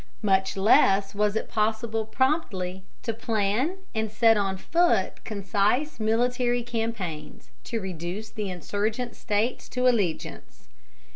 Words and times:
Much 0.23 0.57
less 0.57 1.13
was 1.13 1.35
it 1.35 1.47
possible 1.47 2.07
promptly 2.07 2.83
to 3.03 3.13
plan 3.13 3.77
and 3.93 4.11
set 4.11 4.35
on 4.35 4.57
foot 4.57 5.23
concise 5.23 5.99
military 5.99 6.63
campaigns 6.63 7.51
to 7.63 7.79
reduce 7.79 8.31
the 8.31 8.49
insurgent 8.49 9.15
States 9.15 9.69
to 9.69 9.87
allegiance. 9.87 10.67